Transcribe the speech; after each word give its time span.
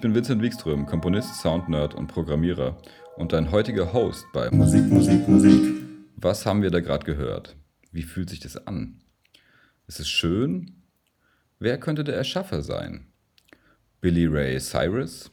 ich 0.00 0.02
bin 0.02 0.14
Vincent 0.14 0.40
Wikström, 0.40 0.86
Komponist, 0.86 1.42
Soundnerd 1.42 1.94
und 1.94 2.06
Programmierer 2.06 2.78
und 3.18 3.34
dein 3.34 3.50
heutiger 3.50 3.92
Host 3.92 4.24
bei 4.32 4.50
Musik, 4.50 4.86
Musik, 4.86 5.28
Musik. 5.28 5.74
Was 6.16 6.46
haben 6.46 6.62
wir 6.62 6.70
da 6.70 6.80
gerade 6.80 7.04
gehört? 7.04 7.54
Wie 7.92 8.04
fühlt 8.04 8.30
sich 8.30 8.40
das 8.40 8.66
an? 8.66 9.02
Ist 9.88 10.00
es 10.00 10.08
schön? 10.08 10.84
Wer 11.58 11.76
könnte 11.76 12.02
der 12.02 12.14
Erschaffer 12.14 12.62
sein? 12.62 13.08
Billy 14.00 14.24
Ray 14.24 14.58
Cyrus? 14.58 15.30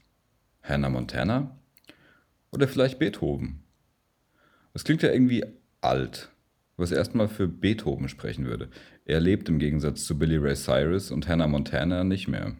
Hannah 0.62 0.90
Montana? 0.90 1.58
Oder 2.52 2.68
vielleicht 2.68 3.00
Beethoven? 3.00 3.64
Das 4.74 4.84
klingt 4.84 5.02
ja 5.02 5.14
irgendwie 5.14 5.46
alt, 5.80 6.30
was 6.76 6.92
erstmal 6.92 7.30
für 7.30 7.48
Beethoven 7.48 8.10
sprechen 8.10 8.46
würde. 8.46 8.68
Er 9.06 9.22
lebt 9.22 9.48
im 9.48 9.60
Gegensatz 9.60 10.04
zu 10.04 10.20
Billy 10.20 10.36
Ray 10.36 10.56
Cyrus 10.56 11.10
und 11.10 11.30
Hannah 11.30 11.48
Montana 11.48 12.04
nicht 12.04 12.28
mehr. 12.28 12.58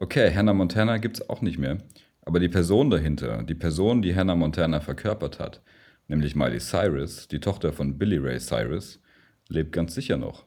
Okay, 0.00 0.32
Hannah 0.32 0.54
Montana 0.54 0.98
gibt 0.98 1.16
es 1.16 1.28
auch 1.28 1.42
nicht 1.42 1.58
mehr, 1.58 1.78
aber 2.22 2.38
die 2.38 2.48
Person 2.48 2.88
dahinter, 2.88 3.42
die 3.42 3.56
Person, 3.56 4.00
die 4.00 4.14
Hannah 4.14 4.36
Montana 4.36 4.78
verkörpert 4.78 5.40
hat, 5.40 5.60
nämlich 6.06 6.36
Miley 6.36 6.60
Cyrus, 6.60 7.26
die 7.26 7.40
Tochter 7.40 7.72
von 7.72 7.98
Billy 7.98 8.16
Ray 8.16 8.38
Cyrus, 8.38 9.00
lebt 9.48 9.72
ganz 9.72 9.96
sicher 9.96 10.16
noch. 10.16 10.46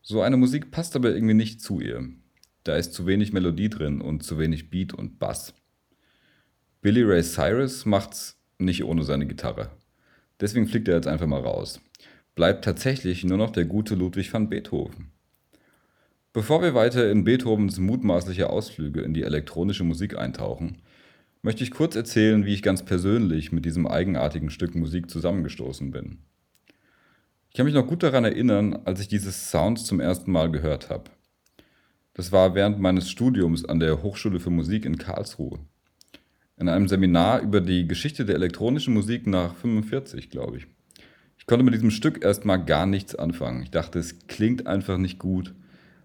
So 0.00 0.22
eine 0.22 0.36
Musik 0.36 0.70
passt 0.70 0.94
aber 0.94 1.12
irgendwie 1.12 1.34
nicht 1.34 1.60
zu 1.60 1.80
ihr. 1.80 2.08
Da 2.62 2.76
ist 2.76 2.94
zu 2.94 3.08
wenig 3.08 3.32
Melodie 3.32 3.68
drin 3.68 4.00
und 4.00 4.22
zu 4.22 4.38
wenig 4.38 4.70
Beat 4.70 4.94
und 4.94 5.18
Bass. 5.18 5.52
Billy 6.82 7.02
Ray 7.02 7.24
Cyrus 7.24 7.84
macht's 7.84 8.40
nicht 8.58 8.84
ohne 8.84 9.02
seine 9.02 9.26
Gitarre. 9.26 9.70
Deswegen 10.38 10.68
fliegt 10.68 10.86
er 10.86 10.94
jetzt 10.94 11.08
einfach 11.08 11.26
mal 11.26 11.40
raus. 11.40 11.80
Bleibt 12.36 12.64
tatsächlich 12.64 13.24
nur 13.24 13.38
noch 13.38 13.50
der 13.50 13.64
gute 13.64 13.96
Ludwig 13.96 14.32
van 14.32 14.48
Beethoven. 14.48 15.13
Bevor 16.34 16.62
wir 16.62 16.74
weiter 16.74 17.12
in 17.12 17.22
Beethovens 17.22 17.78
mutmaßliche 17.78 18.50
Ausflüge 18.50 19.02
in 19.02 19.14
die 19.14 19.22
elektronische 19.22 19.84
Musik 19.84 20.18
eintauchen, 20.18 20.78
möchte 21.42 21.62
ich 21.62 21.70
kurz 21.70 21.94
erzählen, 21.94 22.44
wie 22.44 22.54
ich 22.54 22.64
ganz 22.64 22.84
persönlich 22.84 23.52
mit 23.52 23.64
diesem 23.64 23.86
eigenartigen 23.86 24.50
Stück 24.50 24.74
Musik 24.74 25.08
zusammengestoßen 25.08 25.92
bin. 25.92 26.18
Ich 27.50 27.54
kann 27.54 27.66
mich 27.66 27.74
noch 27.74 27.86
gut 27.86 28.02
daran 28.02 28.24
erinnern, 28.24 28.80
als 28.84 28.98
ich 28.98 29.06
dieses 29.06 29.52
Sounds 29.52 29.84
zum 29.84 30.00
ersten 30.00 30.32
Mal 30.32 30.50
gehört 30.50 30.90
habe. 30.90 31.04
Das 32.14 32.32
war 32.32 32.56
während 32.56 32.80
meines 32.80 33.08
Studiums 33.08 33.64
an 33.64 33.78
der 33.78 34.02
Hochschule 34.02 34.40
für 34.40 34.50
Musik 34.50 34.86
in 34.86 34.98
Karlsruhe. 34.98 35.60
In 36.56 36.68
einem 36.68 36.88
Seminar 36.88 37.42
über 37.42 37.60
die 37.60 37.86
Geschichte 37.86 38.24
der 38.24 38.34
elektronischen 38.34 38.92
Musik 38.92 39.28
nach 39.28 39.54
45, 39.54 40.30
glaube 40.30 40.56
ich. 40.56 40.66
Ich 41.38 41.46
konnte 41.46 41.64
mit 41.64 41.74
diesem 41.74 41.92
Stück 41.92 42.24
erstmal 42.24 42.64
gar 42.64 42.86
nichts 42.86 43.14
anfangen. 43.14 43.62
Ich 43.62 43.70
dachte, 43.70 44.00
es 44.00 44.26
klingt 44.26 44.66
einfach 44.66 44.98
nicht 44.98 45.20
gut 45.20 45.54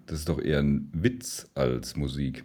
das 0.10 0.20
ist 0.20 0.30
doch 0.30 0.42
eher 0.42 0.60
ein 0.60 0.90
Witz 0.92 1.52
als 1.54 1.96
Musik. 1.96 2.44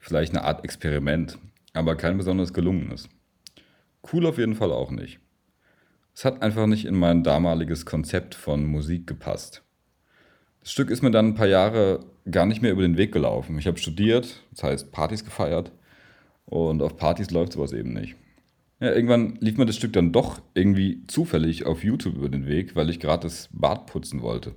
Vielleicht 0.00 0.34
eine 0.34 0.44
Art 0.44 0.64
Experiment, 0.64 1.38
aber 1.72 1.94
kein 1.94 2.16
besonders 2.16 2.52
gelungenes. 2.52 3.08
Cool 4.12 4.26
auf 4.26 4.38
jeden 4.38 4.56
Fall 4.56 4.72
auch 4.72 4.90
nicht. 4.90 5.20
Es 6.14 6.24
hat 6.24 6.42
einfach 6.42 6.66
nicht 6.66 6.84
in 6.84 6.96
mein 6.96 7.22
damaliges 7.22 7.86
Konzept 7.86 8.34
von 8.34 8.64
Musik 8.64 9.06
gepasst. 9.06 9.62
Das 10.60 10.72
Stück 10.72 10.90
ist 10.90 11.02
mir 11.02 11.12
dann 11.12 11.28
ein 11.28 11.34
paar 11.34 11.46
Jahre 11.46 12.00
gar 12.28 12.44
nicht 12.44 12.60
mehr 12.60 12.72
über 12.72 12.82
den 12.82 12.96
Weg 12.96 13.12
gelaufen. 13.12 13.56
Ich 13.56 13.68
habe 13.68 13.78
studiert, 13.78 14.42
das 14.50 14.64
heißt 14.64 14.90
Partys 14.90 15.24
gefeiert 15.24 15.70
und 16.44 16.82
auf 16.82 16.96
Partys 16.96 17.30
läuft 17.30 17.52
sowas 17.52 17.72
eben 17.72 17.92
nicht. 17.92 18.16
Ja, 18.80 18.92
irgendwann 18.92 19.36
lief 19.40 19.58
mir 19.58 19.66
das 19.66 19.76
Stück 19.76 19.92
dann 19.92 20.10
doch 20.10 20.40
irgendwie 20.54 21.06
zufällig 21.06 21.66
auf 21.66 21.84
YouTube 21.84 22.16
über 22.16 22.28
den 22.28 22.48
Weg, 22.48 22.74
weil 22.74 22.90
ich 22.90 22.98
gerade 22.98 23.22
das 23.22 23.48
Bad 23.52 23.86
putzen 23.86 24.22
wollte. 24.22 24.56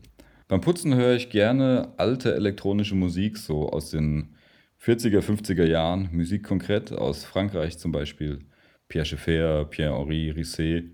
Beim 0.49 0.61
Putzen 0.61 0.95
höre 0.95 1.13
ich 1.13 1.29
gerne 1.29 1.93
alte 1.97 2.33
elektronische 2.33 2.95
Musik, 2.95 3.37
so 3.37 3.69
aus 3.69 3.91
den 3.91 4.33
40er, 4.83 5.19
50er 5.19 5.63
Jahren. 5.63 6.09
Musik 6.11 6.43
konkret 6.43 6.91
aus 6.91 7.23
Frankreich 7.23 7.77
zum 7.77 7.91
Beispiel. 7.91 8.39
Pierre 8.87 9.05
Schaeffer, 9.05 9.65
Pierre-Henri 9.65 10.31
Risset. 10.31 10.85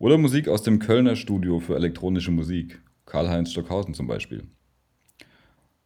Oder 0.00 0.18
Musik 0.18 0.48
aus 0.48 0.64
dem 0.64 0.80
Kölner 0.80 1.14
Studio 1.14 1.60
für 1.60 1.76
elektronische 1.76 2.32
Musik. 2.32 2.82
Karl-Heinz 3.06 3.52
Stockhausen 3.52 3.94
zum 3.94 4.08
Beispiel. 4.08 4.48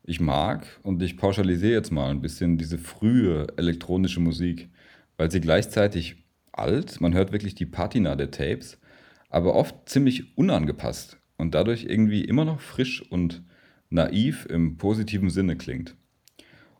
Ich 0.04 0.18
mag, 0.18 0.66
und 0.82 1.02
ich 1.02 1.18
pauschalisiere 1.18 1.74
jetzt 1.74 1.92
mal 1.92 2.08
ein 2.08 2.22
bisschen, 2.22 2.56
diese 2.56 2.78
frühe 2.78 3.46
elektronische 3.58 4.20
Musik, 4.20 4.70
weil 5.18 5.30
sie 5.30 5.42
gleichzeitig 5.42 6.16
alt, 6.50 7.02
man 7.02 7.12
hört 7.12 7.30
wirklich 7.30 7.54
die 7.54 7.66
Patina 7.66 8.16
der 8.16 8.30
Tapes, 8.30 8.80
aber 9.28 9.54
oft 9.54 9.86
ziemlich 9.86 10.34
unangepasst 10.38 11.21
und 11.42 11.56
dadurch 11.56 11.84
irgendwie 11.84 12.24
immer 12.24 12.44
noch 12.44 12.60
frisch 12.60 13.02
und 13.10 13.42
naiv 13.90 14.46
im 14.46 14.76
positiven 14.76 15.28
Sinne 15.28 15.56
klingt. 15.56 15.96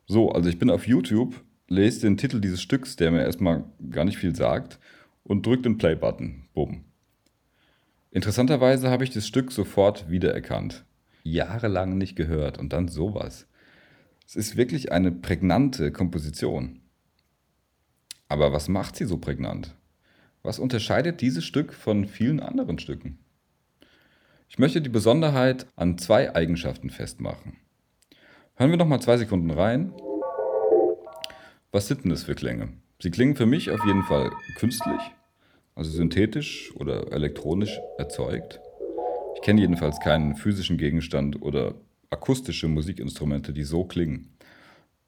So, 0.07 0.31
also 0.31 0.49
ich 0.49 0.59
bin 0.59 0.71
auf 0.71 0.87
YouTube, 0.87 1.35
lese 1.67 2.03
den 2.03 2.17
Titel 2.17 2.41
dieses 2.41 2.63
Stücks, 2.63 2.95
der 2.95 3.11
mir 3.11 3.23
erstmal 3.23 3.65
gar 3.91 4.05
nicht 4.05 4.19
viel 4.19 4.37
sagt, 4.37 4.79
und 5.25 5.45
drücke 5.45 5.63
den 5.63 5.79
Play-Button. 5.79 6.45
Bumm. 6.55 6.85
Interessanterweise 8.13 8.89
habe 8.89 9.03
ich 9.03 9.11
das 9.11 9.27
Stück 9.27 9.51
sofort 9.51 10.09
wiedererkannt. 10.09 10.85
Jahrelang 11.25 11.99
nicht 11.99 12.15
gehört 12.15 12.57
und 12.57 12.73
dann 12.73 12.87
sowas. 12.87 13.49
Es 14.29 14.37
ist 14.37 14.57
wirklich 14.57 14.93
eine 14.93 15.11
prägnante 15.11 15.91
Komposition. 15.91 16.83
Aber 18.29 18.53
was 18.53 18.69
macht 18.69 18.95
sie 18.95 19.07
so 19.07 19.19
prägnant? 19.19 19.75
Was 20.45 20.61
unterscheidet 20.61 21.21
dieses 21.21 21.45
Stück 21.45 21.73
von 21.73 22.07
vielen 22.07 22.39
anderen 22.39 22.79
Stücken? 22.79 23.19
Ich 24.53 24.59
möchte 24.59 24.83
die 24.83 24.91
Besonderheit 24.91 25.67
an 25.77 25.97
zwei 25.97 26.35
Eigenschaften 26.35 26.91
festmachen. 26.91 27.57
Hören 28.57 28.69
wir 28.69 28.77
noch 28.77 28.87
mal 28.87 29.01
zwei 29.01 29.17
Sekunden 29.17 29.51
rein. 29.51 29.95
Was 31.71 31.89
sind 31.89 32.05
denn 32.05 32.11
das 32.11 32.25
für 32.25 32.35
Klänge? 32.35 32.69
Sie 33.01 33.11
klingen 33.11 33.35
für 33.35 33.47
mich 33.47 33.71
auf 33.71 33.83
jeden 33.87 34.03
Fall 34.03 34.31
künstlich, 34.57 35.01
also 35.75 35.91
synthetisch 35.91 36.71
oder 36.77 37.11
elektronisch 37.13 37.81
erzeugt. 37.97 38.61
Ich 39.37 39.41
kenne 39.41 39.63
jedenfalls 39.63 40.01
keinen 40.01 40.37
physischen 40.37 40.77
Gegenstand 40.77 41.41
oder 41.41 41.75
akustische 42.11 42.69
Musikinstrumente, 42.69 43.55
die 43.55 43.65
so 43.65 43.85
klingen. 43.85 44.37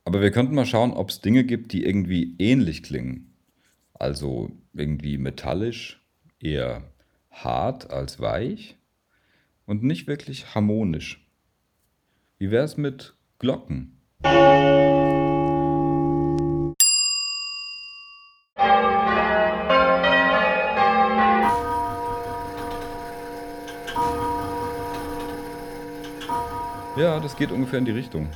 Aber 0.06 0.22
wir 0.22 0.30
könnten 0.30 0.54
mal 0.54 0.64
schauen, 0.64 0.94
ob 0.94 1.10
es 1.10 1.20
Dinge 1.20 1.44
gibt, 1.44 1.72
die 1.72 1.84
irgendwie 1.84 2.34
ähnlich 2.38 2.82
klingen. 2.82 3.34
Also 3.92 4.52
irgendwie 4.72 5.18
metallisch, 5.18 6.02
eher 6.40 6.84
hart 7.30 7.90
als 7.90 8.20
weich 8.20 8.78
und 9.66 9.82
nicht 9.82 10.06
wirklich 10.06 10.54
harmonisch. 10.54 11.26
Wie 12.38 12.50
wäre 12.50 12.64
es 12.64 12.76
mit 12.76 13.14
Glocken? 13.38 14.00
Ja, 26.96 27.18
das 27.18 27.36
geht 27.36 27.50
ungefähr 27.50 27.80
in 27.80 27.84
die 27.84 27.90
Richtung. 27.90 28.30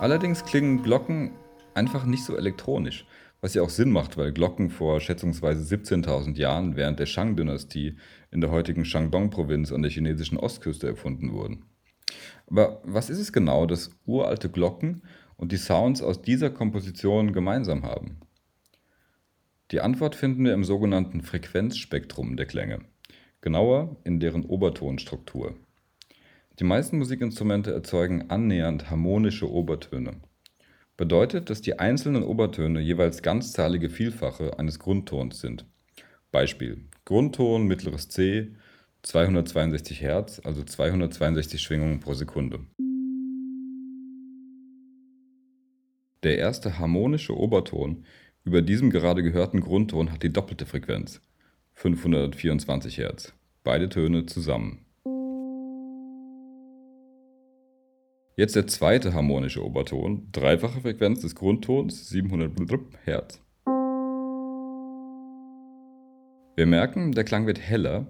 Allerdings 0.00 0.44
klingen 0.44 0.82
Glocken 0.82 1.32
einfach 1.74 2.04
nicht 2.04 2.24
so 2.24 2.36
elektronisch. 2.36 3.04
Was 3.42 3.54
ja 3.54 3.62
auch 3.62 3.70
Sinn 3.70 3.90
macht, 3.90 4.16
weil 4.16 4.30
Glocken 4.30 4.70
vor 4.70 5.00
schätzungsweise 5.00 5.74
17.000 5.74 6.38
Jahren 6.38 6.76
während 6.76 7.00
der 7.00 7.06
Shang-Dynastie 7.06 7.96
in 8.30 8.40
der 8.40 8.52
heutigen 8.52 8.84
Shandong-Provinz 8.84 9.72
an 9.72 9.82
der 9.82 9.90
chinesischen 9.90 10.38
Ostküste 10.38 10.86
erfunden 10.86 11.32
wurden. 11.32 11.64
Aber 12.46 12.80
was 12.84 13.10
ist 13.10 13.18
es 13.18 13.32
genau, 13.32 13.66
das 13.66 13.90
uralte 14.06 14.48
Glocken 14.48 15.02
und 15.36 15.50
die 15.50 15.56
Sounds 15.56 16.02
aus 16.02 16.22
dieser 16.22 16.50
Komposition 16.50 17.32
gemeinsam 17.32 17.82
haben? 17.82 18.20
Die 19.72 19.80
Antwort 19.80 20.14
finden 20.14 20.44
wir 20.44 20.54
im 20.54 20.62
sogenannten 20.62 21.20
Frequenzspektrum 21.20 22.36
der 22.36 22.46
Klänge, 22.46 22.78
genauer 23.40 23.96
in 24.04 24.20
deren 24.20 24.44
Obertonstruktur. 24.44 25.56
Die 26.60 26.64
meisten 26.64 26.96
Musikinstrumente 26.96 27.72
erzeugen 27.72 28.30
annähernd 28.30 28.88
harmonische 28.88 29.50
Obertöne 29.50 30.20
bedeutet, 30.96 31.50
dass 31.50 31.60
die 31.60 31.78
einzelnen 31.78 32.22
Obertöne 32.22 32.80
jeweils 32.80 33.22
ganzzahlige 33.22 33.90
Vielfache 33.90 34.58
eines 34.58 34.78
Grundtons 34.78 35.40
sind. 35.40 35.66
Beispiel: 36.30 36.84
Grundton 37.04 37.66
mittleres 37.66 38.08
C 38.08 38.54
262 39.02 40.00
Hertz, 40.00 40.40
also 40.44 40.62
262 40.62 41.60
Schwingungen 41.60 42.00
pro 42.00 42.14
Sekunde. 42.14 42.60
Der 46.22 46.38
erste 46.38 46.78
harmonische 46.78 47.36
Oberton 47.36 48.04
über 48.44 48.62
diesem 48.62 48.90
gerade 48.90 49.22
gehörten 49.22 49.60
Grundton 49.60 50.12
hat 50.12 50.22
die 50.22 50.32
doppelte 50.32 50.66
Frequenz 50.66 51.20
524 51.74 52.98
Hertz. 52.98 53.32
Beide 53.64 53.88
Töne 53.88 54.26
zusammen. 54.26 54.84
Jetzt 58.34 58.56
der 58.56 58.66
zweite 58.66 59.12
harmonische 59.12 59.62
Oberton, 59.62 60.28
dreifache 60.32 60.80
Frequenz 60.80 61.20
des 61.20 61.34
Grundtons, 61.34 62.08
700 62.08 62.50
Hz. 63.04 63.40
Wir 66.56 66.66
merken, 66.66 67.12
der 67.12 67.24
Klang 67.24 67.46
wird 67.46 67.60
heller 67.60 68.06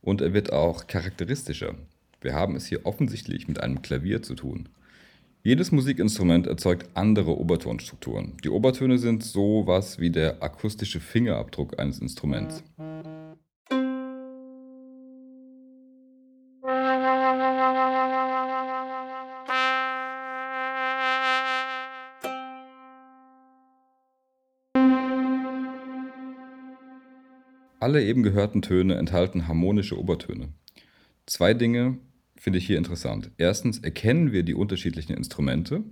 und 0.00 0.22
er 0.22 0.32
wird 0.32 0.54
auch 0.54 0.86
charakteristischer. 0.86 1.74
Wir 2.22 2.32
haben 2.32 2.56
es 2.56 2.64
hier 2.64 2.86
offensichtlich 2.86 3.46
mit 3.46 3.62
einem 3.62 3.82
Klavier 3.82 4.22
zu 4.22 4.34
tun. 4.36 4.70
Jedes 5.42 5.70
Musikinstrument 5.70 6.46
erzeugt 6.46 6.88
andere 6.94 7.36
Obertonstrukturen. 7.36 8.38
Die 8.42 8.48
Obertöne 8.48 8.96
sind 8.96 9.22
sowas 9.22 9.98
wie 9.98 10.10
der 10.10 10.42
akustische 10.42 11.00
Fingerabdruck 11.00 11.78
eines 11.78 11.98
Instruments. 11.98 12.64
Alle 27.82 28.04
eben 28.04 28.22
gehörten 28.22 28.62
Töne 28.62 28.94
enthalten 28.94 29.48
harmonische 29.48 29.98
Obertöne. 29.98 30.50
Zwei 31.26 31.52
Dinge 31.52 31.98
finde 32.36 32.60
ich 32.60 32.66
hier 32.68 32.78
interessant. 32.78 33.32
Erstens 33.38 33.80
erkennen 33.80 34.30
wir 34.30 34.44
die 34.44 34.54
unterschiedlichen 34.54 35.14
Instrumente. 35.16 35.82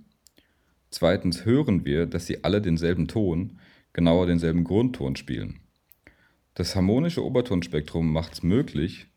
Zweitens 0.90 1.44
hören 1.44 1.84
wir, 1.84 2.06
dass 2.06 2.28
sie 2.28 2.44
alle 2.44 2.62
denselben 2.62 3.08
Ton, 3.08 3.58
genauer 3.92 4.28
denselben 4.28 4.62
Grundton 4.62 5.16
spielen. 5.16 5.58
Das 6.54 6.76
harmonische 6.76 7.24
Obertonspektrum 7.24 8.12
macht 8.12 8.34
es 8.34 8.44
möglich, 8.44 9.08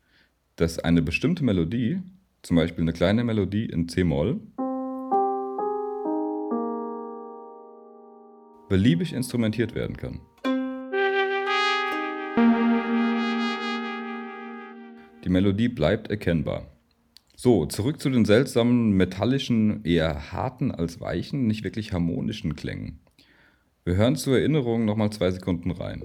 dass 0.56 0.80
eine 0.80 1.00
bestimmte 1.00 1.44
Melodie, 1.44 2.00
zum 2.42 2.56
Beispiel 2.56 2.82
eine 2.82 2.92
kleine 2.92 3.22
Melodie 3.22 3.66
in 3.66 3.88
C-Moll, 3.88 4.40
beliebig 8.68 9.12
instrumentiert 9.12 9.76
werden 9.76 9.96
kann. 9.96 10.22
Die 15.24 15.30
Melodie 15.30 15.68
bleibt 15.68 16.10
erkennbar. 16.10 16.66
So, 17.34 17.64
zurück 17.64 17.98
zu 17.98 18.10
den 18.10 18.26
seltsamen, 18.26 18.90
metallischen, 18.90 19.82
eher 19.82 20.32
harten 20.32 20.70
als 20.70 21.00
weichen, 21.00 21.46
nicht 21.46 21.64
wirklich 21.64 21.94
harmonischen 21.94 22.56
Klängen. 22.56 23.00
Wir 23.86 23.96
hören 23.96 24.16
zur 24.16 24.38
Erinnerung 24.38 24.84
nochmal 24.84 25.10
zwei 25.10 25.30
Sekunden 25.30 25.70
rein. 25.70 26.02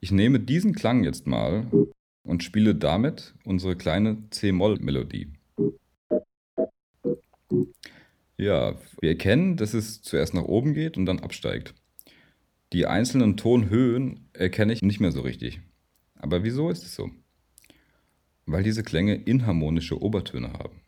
Ich 0.00 0.10
nehme 0.10 0.40
diesen 0.40 0.74
Klang 0.74 1.04
jetzt 1.04 1.26
mal 1.26 1.66
und 2.22 2.42
spiele 2.42 2.74
damit 2.74 3.34
unsere 3.44 3.76
kleine 3.76 4.30
C-Moll-Melodie. 4.30 5.28
Ja, 8.38 8.74
wir 9.00 9.10
erkennen, 9.10 9.56
dass 9.58 9.74
es 9.74 10.00
zuerst 10.00 10.32
nach 10.32 10.44
oben 10.44 10.72
geht 10.72 10.96
und 10.96 11.04
dann 11.04 11.20
absteigt. 11.20 11.74
Die 12.72 12.86
einzelnen 12.86 13.36
Tonhöhen 13.36 14.30
erkenne 14.32 14.72
ich 14.72 14.80
nicht 14.80 15.00
mehr 15.00 15.12
so 15.12 15.20
richtig. 15.20 15.60
Aber 16.14 16.42
wieso 16.42 16.70
ist 16.70 16.84
es 16.84 16.94
so? 16.94 17.10
Weil 18.46 18.62
diese 18.62 18.82
Klänge 18.82 19.14
inharmonische 19.14 20.00
Obertöne 20.00 20.52
haben. 20.52 20.80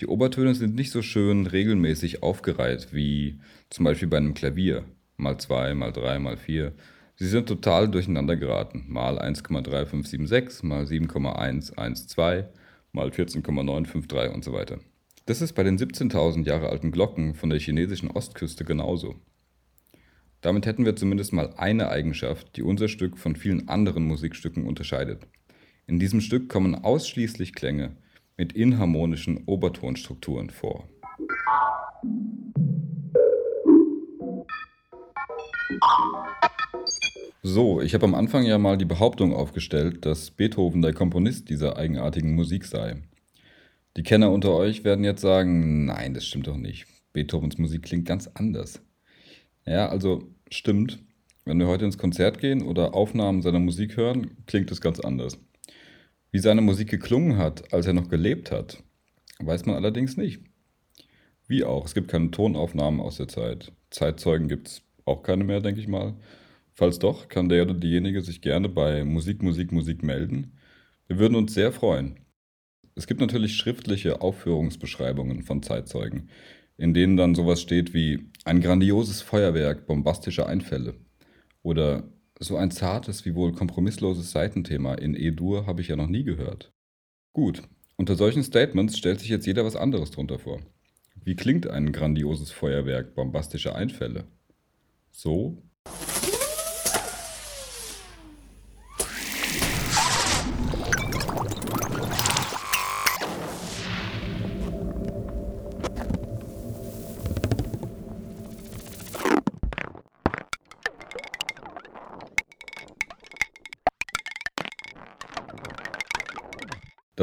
Die 0.00 0.06
Obertöne 0.06 0.54
sind 0.54 0.74
nicht 0.74 0.90
so 0.90 1.02
schön 1.02 1.46
regelmäßig 1.46 2.22
aufgereiht 2.22 2.88
wie 2.92 3.38
zum 3.70 3.84
Beispiel 3.84 4.08
bei 4.08 4.16
einem 4.16 4.34
Klavier. 4.34 4.84
Mal 5.16 5.38
2, 5.38 5.74
mal 5.74 5.92
3, 5.92 6.18
mal 6.18 6.36
4. 6.36 6.72
Sie 7.16 7.28
sind 7.28 7.46
total 7.48 7.88
durcheinander 7.88 8.36
geraten. 8.36 8.84
Mal 8.88 9.20
1,3576, 9.20 10.66
mal 10.66 10.86
7,112, 10.86 12.46
mal 12.92 13.12
14,953 13.12 14.34
und 14.34 14.44
so 14.44 14.52
weiter. 14.52 14.80
Das 15.26 15.40
ist 15.40 15.52
bei 15.52 15.62
den 15.62 15.78
17.000 15.78 16.46
Jahre 16.46 16.68
alten 16.68 16.90
Glocken 16.90 17.34
von 17.34 17.50
der 17.50 17.60
chinesischen 17.60 18.10
Ostküste 18.10 18.64
genauso. 18.64 19.14
Damit 20.40 20.66
hätten 20.66 20.84
wir 20.84 20.96
zumindest 20.96 21.32
mal 21.32 21.54
eine 21.56 21.90
Eigenschaft, 21.90 22.56
die 22.56 22.62
unser 22.62 22.88
Stück 22.88 23.16
von 23.16 23.36
vielen 23.36 23.68
anderen 23.68 24.04
Musikstücken 24.04 24.66
unterscheidet. 24.66 25.28
In 25.86 25.98
diesem 25.98 26.20
Stück 26.20 26.48
kommen 26.48 26.74
ausschließlich 26.74 27.54
Klänge 27.54 27.96
mit 28.36 28.52
inharmonischen 28.52 29.44
Obertonstrukturen 29.46 30.50
vor. 30.50 30.88
So, 37.42 37.80
ich 37.80 37.94
habe 37.94 38.06
am 38.06 38.14
Anfang 38.14 38.44
ja 38.44 38.56
mal 38.58 38.78
die 38.78 38.84
Behauptung 38.84 39.34
aufgestellt, 39.34 40.06
dass 40.06 40.30
Beethoven 40.30 40.80
der 40.80 40.92
Komponist 40.92 41.50
dieser 41.50 41.76
eigenartigen 41.76 42.34
Musik 42.34 42.64
sei. 42.64 43.02
Die 43.96 44.04
Kenner 44.04 44.30
unter 44.30 44.54
euch 44.54 44.84
werden 44.84 45.04
jetzt 45.04 45.20
sagen, 45.20 45.84
nein, 45.84 46.14
das 46.14 46.24
stimmt 46.24 46.46
doch 46.46 46.56
nicht. 46.56 46.86
Beethovens 47.12 47.58
Musik 47.58 47.82
klingt 47.82 48.06
ganz 48.06 48.28
anders. 48.28 48.80
Ja, 49.66 49.88
also 49.88 50.22
stimmt. 50.50 51.00
Wenn 51.44 51.58
wir 51.58 51.66
heute 51.66 51.84
ins 51.84 51.98
Konzert 51.98 52.38
gehen 52.38 52.62
oder 52.62 52.94
Aufnahmen 52.94 53.42
seiner 53.42 53.58
Musik 53.58 53.96
hören, 53.96 54.36
klingt 54.46 54.70
es 54.70 54.80
ganz 54.80 55.00
anders. 55.00 55.38
Wie 56.32 56.38
seine 56.38 56.62
Musik 56.62 56.88
geklungen 56.88 57.36
hat, 57.36 57.74
als 57.74 57.86
er 57.86 57.92
noch 57.92 58.08
gelebt 58.08 58.50
hat, 58.50 58.82
weiß 59.40 59.66
man 59.66 59.76
allerdings 59.76 60.16
nicht. 60.16 60.40
Wie 61.46 61.62
auch, 61.62 61.84
es 61.84 61.92
gibt 61.92 62.08
keine 62.08 62.30
Tonaufnahmen 62.30 63.00
aus 63.00 63.18
der 63.18 63.28
Zeit. 63.28 63.70
Zeitzeugen 63.90 64.48
gibt 64.48 64.68
es 64.68 64.82
auch 65.04 65.22
keine 65.22 65.44
mehr, 65.44 65.60
denke 65.60 65.82
ich 65.82 65.88
mal. 65.88 66.14
Falls 66.72 66.98
doch, 66.98 67.28
kann 67.28 67.50
der 67.50 67.64
oder 67.64 67.74
diejenige 67.74 68.22
sich 68.22 68.40
gerne 68.40 68.70
bei 68.70 69.04
Musik, 69.04 69.42
Musik, 69.42 69.72
Musik 69.72 70.02
melden. 70.02 70.58
Wir 71.06 71.18
würden 71.18 71.34
uns 71.34 71.52
sehr 71.52 71.70
freuen. 71.70 72.20
Es 72.94 73.06
gibt 73.06 73.20
natürlich 73.20 73.54
schriftliche 73.54 74.22
Aufführungsbeschreibungen 74.22 75.42
von 75.42 75.62
Zeitzeugen, 75.62 76.30
in 76.78 76.94
denen 76.94 77.18
dann 77.18 77.34
sowas 77.34 77.60
steht 77.60 77.92
wie 77.92 78.30
ein 78.46 78.62
grandioses 78.62 79.20
Feuerwerk 79.20 79.86
bombastischer 79.86 80.46
Einfälle 80.46 80.94
oder 81.62 82.04
so 82.38 82.56
ein 82.56 82.70
zartes 82.70 83.24
wie 83.24 83.34
wohl 83.34 83.52
kompromissloses 83.52 84.30
Seitenthema 84.30 84.94
in 84.94 85.14
E-Dur 85.14 85.66
habe 85.66 85.80
ich 85.80 85.88
ja 85.88 85.96
noch 85.96 86.08
nie 86.08 86.24
gehört. 86.24 86.72
Gut, 87.32 87.62
unter 87.96 88.16
solchen 88.16 88.42
Statements 88.42 88.98
stellt 88.98 89.20
sich 89.20 89.28
jetzt 89.28 89.46
jeder 89.46 89.64
was 89.64 89.76
anderes 89.76 90.10
drunter 90.10 90.38
vor. 90.38 90.60
Wie 91.24 91.36
klingt 91.36 91.66
ein 91.68 91.92
grandioses 91.92 92.50
Feuerwerk 92.50 93.14
bombastischer 93.14 93.74
Einfälle? 93.76 94.26
So 95.10 95.62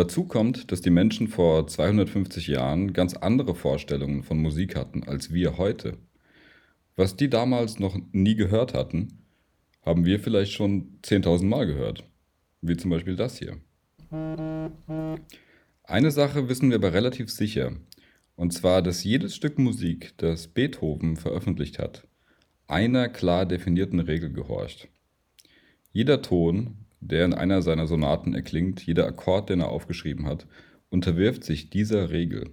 Dazu 0.10 0.24
kommt, 0.24 0.72
dass 0.72 0.82
die 0.82 0.90
Menschen 0.90 1.28
vor 1.28 1.68
250 1.68 2.48
Jahren 2.48 2.94
ganz 2.94 3.14
andere 3.14 3.54
Vorstellungen 3.54 4.24
von 4.24 4.40
Musik 4.40 4.76
hatten 4.76 5.04
als 5.04 5.32
wir 5.32 5.60
heute. 5.60 6.00
Was 6.96 7.16
die 7.16 7.30
damals 7.30 7.78
noch 7.78 7.96
nie 8.12 8.34
gehört 8.34 8.74
hatten, 8.74 9.20
haben 9.84 10.06
wir 10.06 10.20
vielleicht 10.20 10.54
schon 10.54 10.98
10.000 11.04 11.46
Mal 11.46 11.68
gehört. 11.68 12.06
Wie 12.60 12.76
zum 12.76 12.90
Beispiel 12.90 13.16
das 13.18 13.38
hier. 13.38 13.58
Eine 15.84 16.10
Sache 16.10 16.50
wissen 16.50 16.72
wir 16.72 16.78
aber 16.78 16.94
relativ 16.94 17.30
sicher, 17.30 17.74
und 18.36 18.52
zwar, 18.52 18.82
dass 18.82 19.04
jedes 19.04 19.36
Stück 19.36 19.60
Musik, 19.60 20.16
das 20.18 20.48
Beethoven 20.48 21.18
veröffentlicht 21.18 21.78
hat, 21.78 22.08
einer 22.66 23.10
klar 23.10 23.46
definierten 23.46 24.00
Regel 24.00 24.34
gehorcht. 24.34 24.88
Jeder 25.92 26.24
Ton, 26.24 26.88
der 27.02 27.26
in 27.26 27.34
einer 27.34 27.62
seiner 27.62 27.88
Sonaten 27.88 28.34
erklingt, 28.34 28.86
jeder 28.86 29.06
Akkord, 29.06 29.50
den 29.50 29.62
er 29.62 29.70
aufgeschrieben 29.70 30.26
hat, 30.26 30.48
unterwirft 30.90 31.44
sich 31.44 31.70
dieser 31.70 32.10
Regel. 32.10 32.52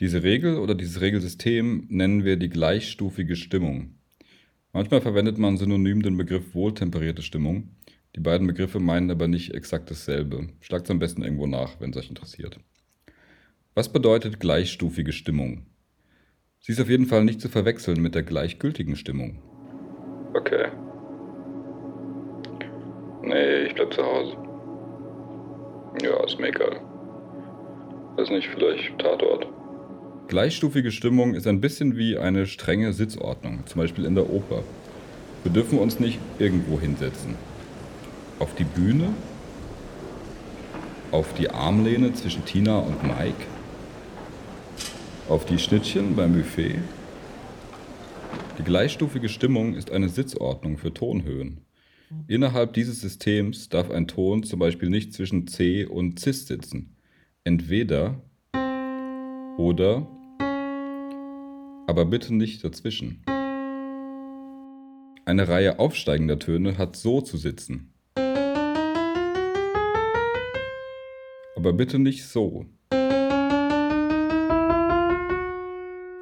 Diese 0.00 0.22
Regel 0.22 0.58
oder 0.58 0.74
dieses 0.74 1.00
Regelsystem 1.00 1.86
nennen 1.88 2.24
wir 2.24 2.36
die 2.36 2.48
gleichstufige 2.48 3.34
Stimmung. 3.34 3.94
Manchmal 4.72 5.00
verwendet 5.00 5.38
man 5.38 5.56
synonym 5.56 6.02
den 6.02 6.16
Begriff 6.16 6.54
wohltemperierte 6.54 7.22
Stimmung. 7.22 7.70
Die 8.14 8.20
beiden 8.20 8.46
Begriffe 8.46 8.80
meinen 8.80 9.10
aber 9.10 9.26
nicht 9.26 9.54
exakt 9.54 9.90
dasselbe. 9.90 10.48
Schlagt 10.60 10.90
am 10.90 10.98
besten 10.98 11.22
irgendwo 11.22 11.46
nach, 11.46 11.80
wenn 11.80 11.90
es 11.90 11.96
euch 11.96 12.08
interessiert. 12.08 12.60
Was 13.74 13.92
bedeutet 13.92 14.40
gleichstufige 14.40 15.12
Stimmung? 15.12 15.66
Sie 16.60 16.72
ist 16.72 16.80
auf 16.80 16.88
jeden 16.88 17.06
Fall 17.06 17.24
nicht 17.24 17.40
zu 17.40 17.48
verwechseln 17.48 18.00
mit 18.02 18.14
der 18.14 18.22
gleichgültigen 18.22 18.96
Stimmung. 18.96 19.42
Okay. 20.34 20.67
Zu 23.98 24.04
Hause. 24.04 24.36
Ja, 26.02 26.24
ist 26.24 26.38
mir 26.38 26.48
egal. 26.48 26.80
Weiß 28.16 28.30
nicht, 28.30 28.48
vielleicht 28.48 28.98
Tatort. 28.98 29.46
Gleichstufige 30.28 30.92
Stimmung 30.92 31.34
ist 31.34 31.46
ein 31.46 31.60
bisschen 31.60 31.96
wie 31.96 32.16
eine 32.18 32.46
strenge 32.46 32.92
Sitzordnung, 32.92 33.66
zum 33.66 33.80
Beispiel 33.80 34.04
in 34.04 34.14
der 34.14 34.30
Oper. 34.30 34.62
Wir 35.42 35.52
dürfen 35.52 35.78
uns 35.78 35.98
nicht 35.98 36.18
irgendwo 36.38 36.78
hinsetzen. 36.78 37.36
Auf 38.38 38.54
die 38.54 38.64
Bühne, 38.64 39.08
auf 41.10 41.32
die 41.34 41.50
Armlehne 41.50 42.12
zwischen 42.12 42.44
Tina 42.44 42.78
und 42.78 43.02
Mike, 43.02 43.46
auf 45.28 45.44
die 45.44 45.58
Schnittchen 45.58 46.14
beim 46.14 46.34
Buffet. 46.34 46.78
Die 48.58 48.64
gleichstufige 48.64 49.28
Stimmung 49.28 49.74
ist 49.74 49.90
eine 49.90 50.08
Sitzordnung 50.08 50.76
für 50.76 50.92
Tonhöhen. 50.92 51.67
Innerhalb 52.26 52.72
dieses 52.72 53.00
Systems 53.00 53.68
darf 53.68 53.90
ein 53.90 54.08
Ton 54.08 54.42
zum 54.42 54.58
Beispiel 54.58 54.88
nicht 54.88 55.12
zwischen 55.12 55.46
C 55.46 55.84
und 55.84 56.18
Cis 56.18 56.46
sitzen. 56.46 56.96
Entweder 57.44 58.22
Oder 59.56 60.06
aber 61.88 62.04
bitte 62.04 62.34
nicht 62.34 62.62
dazwischen. 62.62 63.22
Eine 65.24 65.48
Reihe 65.48 65.78
aufsteigender 65.78 66.38
Töne 66.38 66.76
hat 66.76 66.96
so 66.96 67.22
zu 67.22 67.38
sitzen. 67.38 67.94
Aber 71.56 71.72
bitte 71.72 71.98
nicht 71.98 72.24
so. 72.24 72.66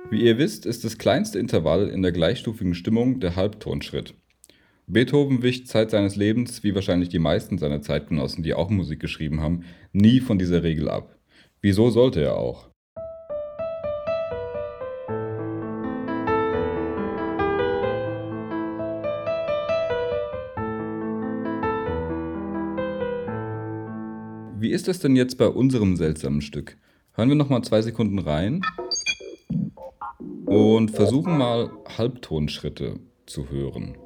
Wie 0.08 0.22
ihr 0.22 0.38
wisst, 0.38 0.66
ist 0.66 0.84
das 0.84 0.98
kleinste 0.98 1.40
Intervall 1.40 1.88
in 1.88 2.02
der 2.02 2.12
gleichstufigen 2.12 2.74
Stimmung 2.74 3.18
der 3.18 3.34
Halbtonschritt. 3.34 4.14
Beethoven 4.88 5.42
wich 5.42 5.66
Zeit 5.66 5.90
seines 5.90 6.14
Lebens, 6.14 6.62
wie 6.62 6.72
wahrscheinlich 6.72 7.08
die 7.08 7.18
meisten 7.18 7.58
seiner 7.58 7.82
Zeitgenossen, 7.82 8.44
die 8.44 8.54
auch 8.54 8.70
Musik 8.70 9.00
geschrieben 9.00 9.40
haben, 9.40 9.64
nie 9.92 10.20
von 10.20 10.38
dieser 10.38 10.62
Regel 10.62 10.88
ab. 10.88 11.18
Wieso 11.60 11.90
sollte 11.90 12.22
er 12.22 12.36
auch? 12.36 12.70
Wie 24.56 24.70
ist 24.70 24.86
es 24.86 25.00
denn 25.00 25.16
jetzt 25.16 25.36
bei 25.36 25.48
unserem 25.48 25.96
seltsamen 25.96 26.42
Stück? 26.42 26.76
Hören 27.14 27.28
wir 27.28 27.34
noch 27.34 27.48
mal 27.48 27.62
zwei 27.62 27.82
Sekunden 27.82 28.20
rein 28.20 28.60
und 30.44 30.92
versuchen 30.92 31.36
mal 31.36 31.72
Halbtonschritte 31.98 33.00
zu 33.26 33.50
hören. 33.50 33.96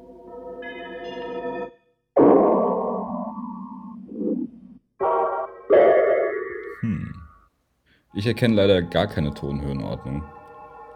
Ich 8.13 8.27
erkenne 8.27 8.55
leider 8.55 8.81
gar 8.81 9.07
keine 9.07 9.33
Tonhöhenordnung. 9.33 10.23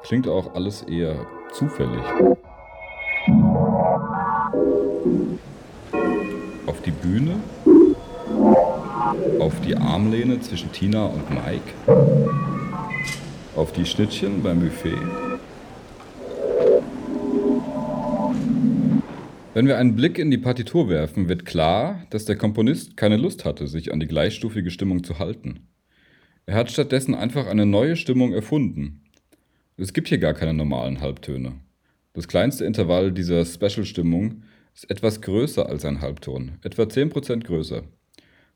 Klingt 0.04 0.28
auch 0.28 0.54
alles 0.54 0.82
eher 0.82 1.26
zufällig. 1.54 2.04
Auf 6.66 6.82
die 6.82 6.92
Bühne? 6.92 7.38
Auf 9.40 9.62
die 9.62 9.78
Armlehne 9.78 10.42
zwischen 10.42 10.74
Tina 10.74 11.06
und 11.06 11.30
Mike? 11.30 11.74
Auf 13.56 13.72
die 13.72 13.86
Schnittchen 13.86 14.44
beim 14.44 14.60
Buffet? 14.60 14.98
Wenn 19.54 19.68
wir 19.68 19.78
einen 19.78 19.96
Blick 19.96 20.20
in 20.20 20.32
die 20.32 20.38
Partitur 20.38 20.90
werfen, 20.90 21.30
wird 21.30 21.46
klar, 21.46 22.02
dass 22.10 22.26
der 22.26 22.36
Komponist 22.36 22.98
keine 22.98 23.16
Lust 23.16 23.46
hatte, 23.46 23.68
sich 23.68 23.94
an 23.94 24.02
die 24.02 24.08
gleichstufige 24.08 24.70
Stimmung 24.70 25.06
zu 25.06 25.18
halten. 25.18 25.70
Er 26.48 26.58
hat 26.58 26.70
stattdessen 26.70 27.16
einfach 27.16 27.48
eine 27.48 27.66
neue 27.66 27.96
Stimmung 27.96 28.32
erfunden. 28.32 29.02
Es 29.78 29.94
gibt 29.94 30.10
hier 30.10 30.20
gar 30.20 30.36
keine 30.36 30.54
normalen 30.54 31.02
Halbtöne. 31.02 31.54
Das 32.14 32.28
kleinste 32.28 32.66
Intervall 32.66 33.12
dieser 33.12 33.44
Special-Stimmung 33.44 34.44
ist 34.76 34.88
etwas 34.92 35.22
größer 35.22 35.68
als 35.68 35.86
ein 35.86 36.02
Halbton, 36.02 36.60
etwa 36.62 36.84
10% 36.84 37.46
größer. 37.46 37.82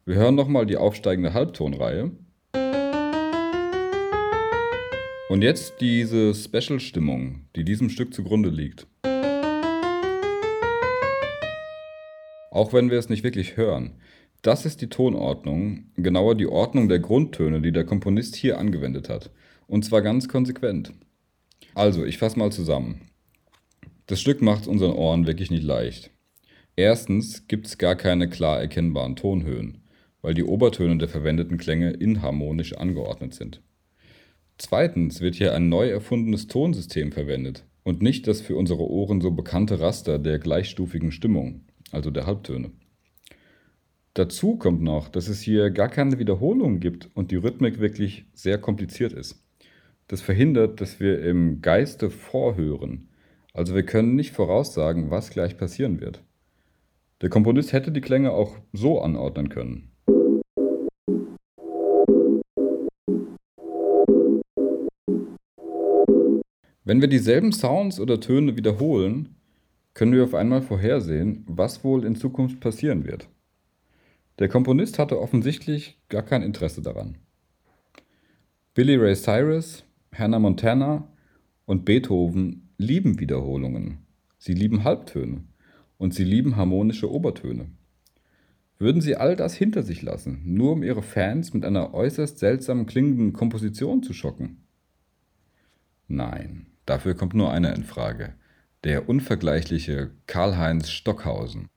Wir 0.05 0.15
hören 0.15 0.35
nochmal 0.35 0.67
die 0.67 0.77
aufsteigende 0.77 1.33
Halbtonreihe. 1.33 2.11
Und 5.29 5.41
jetzt 5.41 5.81
diese 5.81 6.35
Special-Stimmung, 6.35 7.47
die 7.55 7.63
diesem 7.63 7.89
Stück 7.89 8.13
zugrunde 8.13 8.49
liegt. 8.49 8.85
Auch 12.51 12.71
wenn 12.71 12.91
wir 12.91 12.99
es 12.99 13.09
nicht 13.09 13.23
wirklich 13.23 13.57
hören. 13.57 13.95
Das 14.41 14.65
ist 14.65 14.81
die 14.81 14.87
Tonordnung, 14.87 15.91
genauer 15.97 16.35
die 16.35 16.47
Ordnung 16.47 16.87
der 16.87 16.99
Grundtöne, 16.99 17.61
die 17.61 17.73
der 17.73 17.83
Komponist 17.83 18.37
hier 18.37 18.57
angewendet 18.57 19.09
hat. 19.09 19.31
Und 19.67 19.83
zwar 19.83 20.01
ganz 20.01 20.29
konsequent. 20.29 20.93
Also, 21.75 22.05
ich 22.05 22.17
fasse 22.17 22.39
mal 22.39 22.51
zusammen. 22.51 23.09
Das 24.07 24.21
Stück 24.21 24.41
macht 24.41 24.65
unseren 24.65 24.93
Ohren 24.93 25.27
wirklich 25.27 25.51
nicht 25.51 25.63
leicht. 25.63 26.11
Erstens 26.75 27.47
gibt 27.47 27.67
es 27.67 27.77
gar 27.77 27.95
keine 27.95 28.29
klar 28.29 28.61
erkennbaren 28.61 29.17
Tonhöhen, 29.17 29.83
weil 30.21 30.33
die 30.33 30.45
Obertöne 30.45 30.97
der 30.97 31.09
verwendeten 31.09 31.57
Klänge 31.57 31.91
inharmonisch 31.91 32.73
angeordnet 32.73 33.33
sind. 33.33 33.61
Zweitens 34.57 35.19
wird 35.19 35.35
hier 35.35 35.53
ein 35.53 35.67
neu 35.67 35.89
erfundenes 35.89 36.47
Tonsystem 36.47 37.11
verwendet 37.11 37.65
und 37.83 38.01
nicht 38.01 38.27
das 38.27 38.39
für 38.39 38.55
unsere 38.55 38.89
Ohren 38.89 39.19
so 39.19 39.31
bekannte 39.31 39.81
Raster 39.81 40.17
der 40.17 40.39
gleichstufigen 40.39 41.11
Stimmung, 41.11 41.65
also 41.91 42.11
der 42.11 42.25
Halbtöne. 42.25 42.71
Dazu 44.19 44.57
kommt 44.57 44.81
noch, 44.81 45.07
dass 45.07 45.29
es 45.29 45.39
hier 45.39 45.69
gar 45.69 45.87
keine 45.87 46.19
Wiederholung 46.19 46.81
gibt 46.81 47.09
und 47.13 47.31
die 47.31 47.37
Rhythmik 47.37 47.79
wirklich 47.79 48.25
sehr 48.33 48.57
kompliziert 48.57 49.13
ist. 49.13 49.41
Das 50.09 50.19
verhindert, 50.19 50.81
dass 50.81 50.99
wir 50.99 51.23
im 51.23 51.61
Geiste 51.61 52.09
vorhören. 52.09 53.07
Also 53.53 53.75
wir 53.75 53.83
können 53.83 54.15
nicht 54.15 54.35
voraussagen, 54.35 55.09
was 55.09 55.29
gleich 55.29 55.55
passieren 55.55 56.01
wird. 56.01 56.21
Der 57.21 57.29
Komponist 57.29 57.71
hätte 57.71 57.93
die 57.93 58.01
Klänge 58.01 58.33
auch 58.33 58.57
so 58.73 58.99
anordnen 58.99 59.47
können. 59.47 59.89
Wenn 66.83 66.99
wir 66.99 67.07
dieselben 67.07 67.53
Sounds 67.53 68.01
oder 68.01 68.19
Töne 68.19 68.57
wiederholen, 68.57 69.37
können 69.93 70.11
wir 70.11 70.25
auf 70.25 70.35
einmal 70.35 70.61
vorhersehen, 70.61 71.45
was 71.47 71.85
wohl 71.85 72.03
in 72.03 72.17
Zukunft 72.17 72.59
passieren 72.59 73.05
wird. 73.05 73.29
Der 74.39 74.47
Komponist 74.47 74.99
hatte 74.99 75.19
offensichtlich 75.19 75.99
gar 76.07 76.23
kein 76.23 76.43
Interesse 76.43 76.81
daran. 76.81 77.17
Billy 78.73 78.95
Ray 78.95 79.15
Cyrus, 79.15 79.83
Hannah 80.15 80.39
Montana 80.39 81.09
und 81.65 81.83
Beethoven 81.83 82.69
lieben 82.77 83.19
Wiederholungen. 83.19 83.99
Sie 84.37 84.53
lieben 84.53 84.85
Halbtöne 84.85 85.43
und 85.97 86.13
sie 86.13 86.23
lieben 86.23 86.55
harmonische 86.55 87.11
Obertöne. 87.11 87.69
Würden 88.77 89.01
sie 89.01 89.17
all 89.17 89.35
das 89.35 89.55
hinter 89.55 89.83
sich 89.83 90.01
lassen, 90.01 90.41
nur 90.45 90.71
um 90.71 90.83
ihre 90.83 91.03
Fans 91.03 91.53
mit 91.53 91.65
einer 91.65 91.93
äußerst 91.93 92.39
seltsam 92.39 92.85
klingenden 92.85 93.33
Komposition 93.33 94.01
zu 94.01 94.13
schocken? 94.13 94.63
Nein, 96.07 96.67
dafür 96.85 97.13
kommt 97.13 97.33
nur 97.33 97.51
einer 97.51 97.75
in 97.75 97.83
Frage, 97.83 98.35
der 98.85 99.09
unvergleichliche 99.09 100.11
Karl-Heinz 100.27 100.89
Stockhausen. 100.89 101.67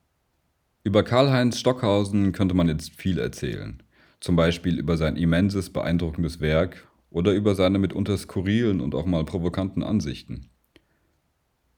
Über 0.85 1.03
Karl-Heinz 1.03 1.59
Stockhausen 1.59 2.33
könnte 2.33 2.55
man 2.55 2.67
jetzt 2.67 2.93
viel 2.95 3.17
erzählen. 3.17 3.81
Zum 4.19 4.35
Beispiel 4.35 4.77
über 4.77 4.97
sein 4.97 5.15
immenses, 5.15 5.69
beeindruckendes 5.69 6.41
Werk 6.41 6.89
oder 7.09 7.33
über 7.33 7.55
seine 7.55 7.79
mitunter 7.79 8.17
skurrilen 8.17 8.81
und 8.81 8.93
auch 8.93 9.05
mal 9.05 9.23
provokanten 9.23 9.81
Ansichten. 9.81 10.49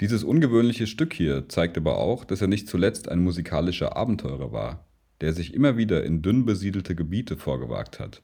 Dieses 0.01 0.24
ungewöhnliche 0.24 0.88
Stück 0.88 1.13
hier 1.13 1.47
zeigt 1.50 1.77
aber 1.77 2.00
auch, 2.00 2.25
dass 2.25 2.41
er 2.41 2.47
nicht 2.47 2.67
zuletzt 2.67 3.07
ein 3.07 3.19
musikalischer 3.19 3.95
Abenteurer 3.95 4.51
war, 4.51 4.88
der 5.21 5.33
sich 5.33 5.53
immer 5.53 5.77
wieder 5.77 6.03
in 6.03 6.24
dünn 6.24 6.45
besiedelte 6.45 6.95
Gebiete 6.95 7.38
vorgewagt 7.38 8.00
hat. 8.00 8.24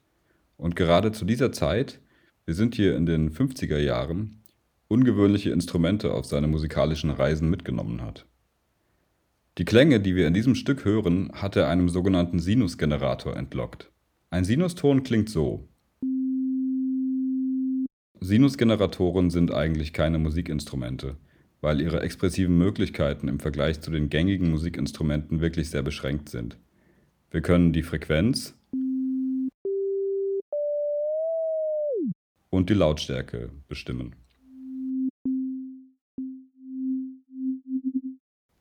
Und 0.57 0.75
gerade 0.75 1.11
zu 1.11 1.25
dieser 1.25 1.51
Zeit, 1.51 1.99
wir 2.45 2.55
sind 2.55 2.73
hier 2.73 2.97
in 2.97 3.05
den 3.05 3.31
50er 3.31 3.77
Jahren, 3.77 4.41
ungewöhnliche 4.87 5.51
Instrumente 5.51 6.11
auf 6.11 6.25
seine 6.25 6.47
musikalischen 6.47 7.11
Reisen 7.11 7.51
mitgenommen 7.51 8.01
hat. 8.01 8.25
Die 9.57 9.65
Klänge, 9.65 9.99
die 9.99 10.15
wir 10.15 10.27
in 10.27 10.33
diesem 10.33 10.55
Stück 10.55 10.85
hören, 10.85 11.29
hat 11.33 11.57
er 11.57 11.67
einem 11.67 11.89
sogenannten 11.89 12.39
Sinusgenerator 12.39 13.35
entlockt. 13.35 13.91
Ein 14.29 14.45
Sinuston 14.45 15.03
klingt 15.03 15.29
so. 15.29 15.67
Sinusgeneratoren 18.21 19.29
sind 19.29 19.51
eigentlich 19.51 19.91
keine 19.91 20.19
Musikinstrumente, 20.19 21.17
weil 21.59 21.81
ihre 21.81 21.99
expressiven 21.99 22.57
Möglichkeiten 22.57 23.27
im 23.27 23.41
Vergleich 23.41 23.81
zu 23.81 23.91
den 23.91 24.07
gängigen 24.07 24.51
Musikinstrumenten 24.51 25.41
wirklich 25.41 25.69
sehr 25.69 25.83
beschränkt 25.83 26.29
sind. 26.29 26.57
Wir 27.29 27.41
können 27.41 27.73
die 27.73 27.83
Frequenz 27.83 28.55
und 32.49 32.69
die 32.69 32.73
Lautstärke 32.73 33.49
bestimmen. 33.67 34.15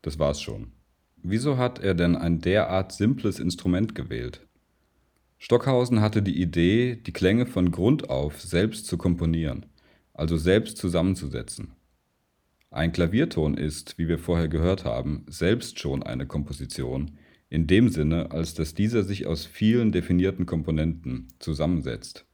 Das 0.03 0.19
war's 0.19 0.43
schon. 0.43 0.73
Wieso 1.23 1.59
hat 1.59 1.79
er 1.79 1.95
denn 1.95 2.17
ein 2.17 2.41
derart 2.41 2.93
simples 2.93 3.39
Instrument 3.39 3.95
gewählt? 3.95 4.47
Stockhausen 5.39 6.01
hatte 6.01 6.23
die 6.23 6.41
Idee, 6.41 6.97
die 6.97 7.13
Klänge 7.13 7.47
von 7.47 7.71
Grund 7.71 8.11
auf 8.11 8.41
selbst 8.41 8.87
zu 8.87 8.97
komponieren, 8.97 9.67
also 10.15 10.37
selbst 10.37 10.77
zusammenzusetzen. 10.77 11.73
Ein 12.71 12.93
Klavierton 12.93 13.57
ist, 13.57 13.99
wie 13.99 14.07
wir 14.07 14.19
vorher 14.19 14.49
gehört 14.49 14.85
haben, 14.85 15.25
selbst 15.29 15.79
schon 15.79 16.03
eine 16.03 16.27
Komposition, 16.27 17.19
in 17.49 17.67
dem 17.67 17.89
Sinne, 17.89 18.31
als 18.31 18.55
dass 18.55 18.75
dieser 18.75 19.03
sich 19.03 19.27
aus 19.27 19.45
vielen 19.45 19.93
definierten 19.93 20.47
Komponenten 20.47 21.29
zusammensetzt. 21.39 22.27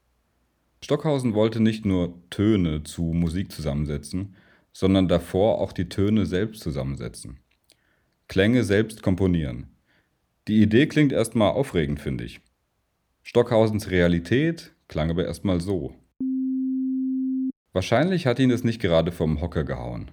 Stockhausen 0.83 1.35
wollte 1.35 1.61
nicht 1.61 1.87
nur 1.87 2.23
Töne 2.29 2.83
zu 2.83 3.03
Musik 3.03 3.51
zusammensetzen, 3.51 4.37
sondern 4.73 5.09
davor 5.09 5.59
auch 5.59 5.73
die 5.73 5.89
Töne 5.89 6.27
selbst 6.27 6.63
zusammensetzen. 6.63 7.41
Klänge 8.29 8.65
selbst 8.65 9.03
komponieren. 9.03 9.69
Die 10.49 10.61
Idee 10.61 10.87
klingt 10.87 11.13
erstmal 11.13 11.53
aufregend, 11.53 12.01
finde 12.01 12.25
ich. 12.25 12.41
Stockhausens 13.23 13.91
Realität 13.91 14.73
klang 14.89 15.11
aber 15.11 15.25
erstmal 15.25 15.61
so. 15.61 15.95
Wahrscheinlich 17.73 18.27
hat 18.27 18.39
ihn 18.39 18.51
es 18.51 18.65
nicht 18.65 18.81
gerade 18.81 19.13
vom 19.13 19.41
Hocker 19.41 19.65
gehauen. 19.65 20.11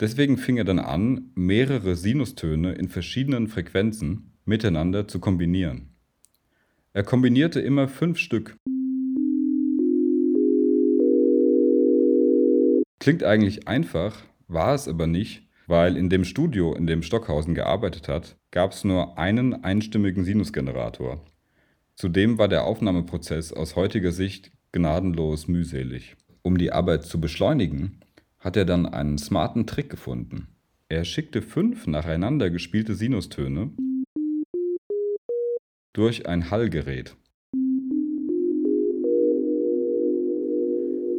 Deswegen 0.00 0.36
fing 0.36 0.56
er 0.56 0.64
dann 0.64 0.78
an, 0.78 1.30
mehrere 1.34 1.94
Sinustöne 1.94 2.72
in 2.72 2.88
verschiedenen 2.88 3.46
Frequenzen 3.46 4.32
miteinander 4.44 5.06
zu 5.06 5.20
kombinieren. 5.20 5.90
Er 6.92 7.04
kombinierte 7.04 7.60
immer 7.60 7.88
fünf 7.88 8.18
Stück. 8.18 8.56
Klingt 12.98 13.22
eigentlich 13.22 13.68
einfach, 13.68 14.22
war 14.48 14.74
es 14.74 14.88
aber 14.88 15.06
nicht, 15.06 15.48
weil 15.66 15.96
in 15.96 16.10
dem 16.10 16.24
Studio, 16.24 16.74
in 16.74 16.86
dem 16.86 17.02
Stockhausen 17.02 17.54
gearbeitet 17.54 18.08
hat, 18.08 18.36
gab 18.50 18.72
es 18.72 18.84
nur 18.84 19.18
einen 19.18 19.64
einstimmigen 19.64 20.24
Sinusgenerator. 20.24 21.24
Zudem 21.94 22.38
war 22.38 22.48
der 22.48 22.64
Aufnahmeprozess 22.64 23.52
aus 23.52 23.76
heutiger 23.76 24.12
Sicht 24.12 24.50
gnadenlos 24.72 25.48
mühselig. 25.48 26.16
Um 26.42 26.58
die 26.58 26.72
Arbeit 26.72 27.04
zu 27.04 27.20
beschleunigen, 27.20 28.00
hat 28.38 28.56
er 28.56 28.64
dann 28.64 28.86
einen 28.86 29.18
smarten 29.18 29.66
Trick 29.66 29.88
gefunden. 29.88 30.48
Er 30.88 31.04
schickte 31.04 31.42
fünf 31.42 31.86
nacheinander 31.86 32.50
gespielte 32.50 32.94
Sinustöne 32.94 33.70
durch 35.92 36.26
ein 36.26 36.50
Hallgerät. 36.50 37.16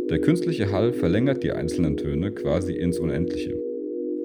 Der 0.10 0.20
künstliche 0.20 0.72
Hall 0.72 0.94
verlängert 0.94 1.44
die 1.44 1.54
einzelnen 1.54 1.96
Töne 1.98 2.32
quasi 2.32 2.74
ins 2.74 3.00
Unendliche. 3.00 3.63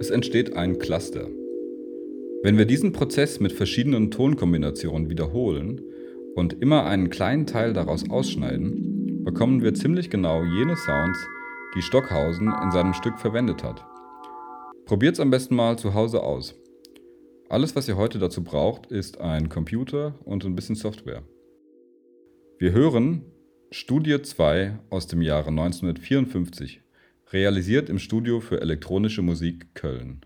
Es 0.01 0.11
entsteht 0.11 0.57
ein 0.57 0.79
Cluster. 0.79 1.27
Wenn 2.45 2.57
wir 2.57 2.67
diesen 2.67 2.93
Prozess 2.93 3.41
mit 3.41 3.51
verschiedenen 3.53 4.13
Tonkombinationen 4.13 5.11
wiederholen 5.11 5.81
und 6.37 6.63
immer 6.63 6.87
einen 6.87 7.11
kleinen 7.11 7.47
Teil 7.47 7.73
daraus 7.73 8.09
ausschneiden, 8.09 9.25
bekommen 9.25 9.61
wir 9.61 9.75
ziemlich 9.75 10.09
genau 10.09 10.45
jene 10.45 10.77
Sounds, 10.77 11.19
die 11.75 11.83
Stockhausen 11.83 12.53
in 12.63 12.71
seinem 12.71 12.95
Stück 12.95 13.19
verwendet 13.19 13.65
hat. 13.65 13.85
Probiert's 14.85 15.19
am 15.19 15.31
besten 15.31 15.57
mal 15.57 15.77
zu 15.77 15.95
Hause 15.95 16.23
aus. 16.23 16.55
Alles, 17.49 17.75
was 17.75 17.89
ihr 17.89 17.97
heute 17.97 18.21
dazu 18.21 18.45
braucht, 18.45 18.87
ist 18.93 19.21
ein 19.21 19.49
Computer 19.49 20.15
und 20.25 20.45
ein 20.45 20.55
bisschen 20.55 20.77
Software. 20.77 21.25
Wir 22.59 22.71
hören 22.71 23.25
Studie 23.73 24.23
2 24.23 24.79
aus 24.91 25.09
dem 25.09 25.23
Jahre 25.23 25.49
1954, 25.49 26.83
realisiert 27.33 27.89
im 27.89 27.99
Studio 27.99 28.41
für 28.41 28.61
elektronische 28.61 29.23
Musik 29.23 29.75
Köln. 29.75 30.21